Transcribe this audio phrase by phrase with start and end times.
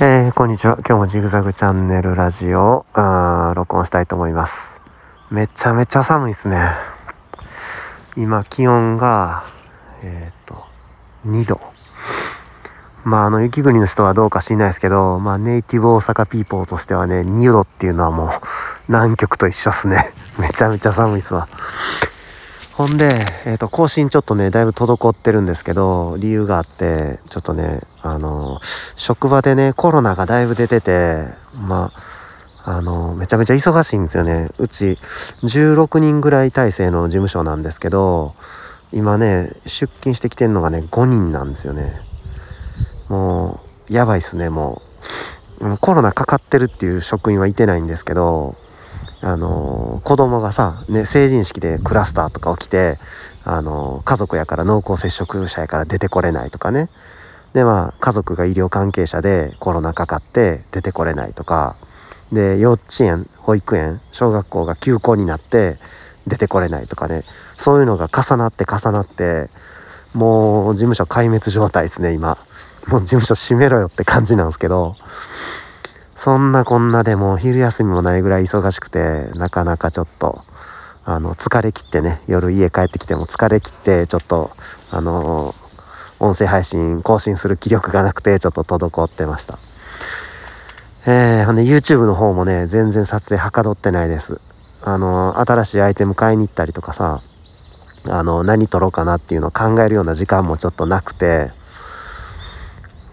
[0.00, 0.74] えー、こんにちは。
[0.78, 4.80] 今日もジグザグチャンネルラジオあ録音したいと思います。
[5.30, 6.72] めちゃめちゃ寒いですね。
[8.16, 9.44] 今気温が、
[10.02, 10.64] えっ、と、
[11.28, 11.60] 2度。
[13.04, 18.30] まあ、あの、雪国の人はどうか知んないですけど、まあ、ネイティブ大阪ピーポーとしてはね、2度っていうのはもう、
[18.88, 20.12] 南極と一緒っすね。
[20.38, 21.46] めちゃめちゃ寒いっすわ。
[22.76, 23.08] ほんで、
[23.44, 28.60] えっ、ー、と、更新ちょっとね、だいぶ滞ってるんですけど、理由があって、ちょっとね、あの、
[28.96, 31.24] 職場でね、コロナがだいぶ出てて、
[31.54, 31.92] ま
[32.64, 34.48] あ、あの、めちゃめちゃ忙しいんですよね。
[34.58, 34.98] うち、
[35.44, 38.34] 16人ぐらい体制の事務所なんですけど、
[38.92, 41.92] 今ね、出勤してきてんのがね、5人なんですよね。
[43.08, 44.82] もう、やばいっすね、も
[45.60, 45.78] う。
[45.78, 48.56] コロナかかってるっていう職員はいてないんですけど、
[49.24, 52.98] あの子供がさ、ね、成人式でクラスターとか起きて、
[53.42, 56.90] あの家族やから濃厚接触者やから出てこれないとかね。
[57.54, 61.76] でまあ家族が医療関係者でコロナかかって出てこれないとか。
[62.32, 65.78] で幼稚園保育園小学校が休校になって
[66.26, 67.24] 出てこれないとかね。
[67.56, 69.48] そういうのが重なって重なって
[70.12, 72.36] もう事務所壊滅状態ですね今。
[72.88, 74.96] もう事務所閉めろよって感じなんですけど。
[76.24, 80.42] そんなこんなでも昼休みもないぐらい忙しくてなかなかちょっと
[81.04, 84.50] あの疲れ切ってね夜家帰ってきても疲れ切ってちょっと
[84.90, 85.54] あの
[86.20, 89.58] 音声配信更新する気力がなくてちょっと滞ってました。
[91.06, 94.40] えー、ほんで YouTube の方もね全然撮影はかどってないです。
[94.80, 97.20] あの新しいアイテム買いに行ったりとかさ
[98.06, 101.50] あの何撮ろうかなっていうのを考えるような時間もちょっとなくて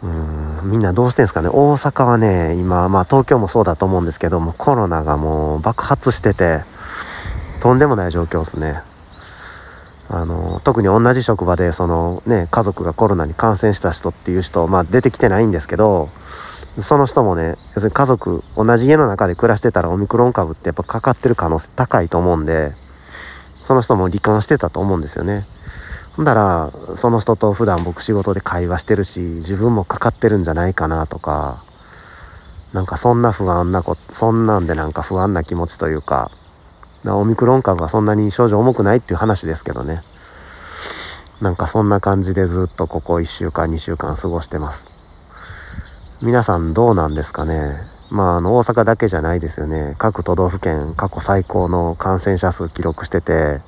[0.02, 0.41] うん。
[0.64, 1.50] みんなどうしてんすかね？
[1.50, 6.64] 大阪はね今まあ東京もそうだと思うんですけどもコロナがもう爆発してて
[7.60, 8.82] とんでもない状況ですね
[10.08, 16.10] あの特に同じ職場でそのね家族がコロナに感染した人っていう人まあ出てきてないんですけど
[16.80, 22.74] その人もね要するに家族同じ家の中で暮らしてたらオミクロン株ってやっぱかかってる可能性高いと思うんで
[23.62, 25.46] その人も罹患してたと思うんですよね。
[26.16, 31.64] ほんだらその人と普段僕仕事で会話してるし自分もかかってるんじゃないかなとか
[32.74, 36.32] なんかそんな不安なことそんなんでなんか不安な気持ちというか
[37.06, 40.04] オミクロン株はそんなに症状重くないっていう話ですけどね。
[41.42, 44.92] なんかそんな感じでずっとここ1週間2週間過ごしてます。
[46.22, 47.91] 皆さんどうなんですかね？
[48.12, 53.62] まああの大阪だけじゃないですよね各都道府県過去最高の感染者数記録してて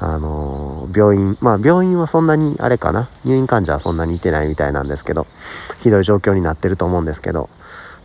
[0.00, 5.28] あの病院まあ病院はそんなにあれかな入院患者はそんなにいてないみたいなんですけど
[5.80, 7.48] ひどい状況になってると思うんですけど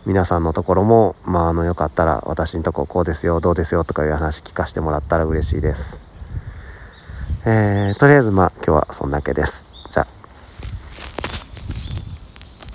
[0.06, 6.04] 皆さんのところもまああのよかったら私のとここうですよどうですよとかいう話聞かせてもらったら嬉しいです。
[7.44, 9.69] えー、とりあえずまあ今日はそんだけです。